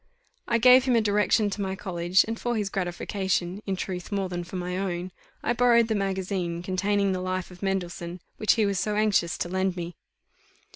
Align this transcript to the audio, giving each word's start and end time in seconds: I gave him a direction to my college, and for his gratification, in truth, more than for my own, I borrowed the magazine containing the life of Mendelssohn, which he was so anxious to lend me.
I 0.47 0.57
gave 0.57 0.85
him 0.85 0.95
a 0.95 0.99
direction 1.01 1.51
to 1.51 1.61
my 1.61 1.75
college, 1.75 2.25
and 2.27 2.39
for 2.39 2.55
his 2.57 2.71
gratification, 2.71 3.61
in 3.67 3.75
truth, 3.75 4.11
more 4.11 4.29
than 4.29 4.43
for 4.43 4.55
my 4.55 4.75
own, 4.75 5.11
I 5.43 5.53
borrowed 5.53 5.89
the 5.89 5.93
magazine 5.93 6.63
containing 6.63 7.11
the 7.11 7.21
life 7.21 7.51
of 7.51 7.61
Mendelssohn, 7.61 8.19
which 8.37 8.53
he 8.53 8.65
was 8.65 8.79
so 8.79 8.95
anxious 8.95 9.37
to 9.37 9.47
lend 9.47 9.75
me. 9.75 9.95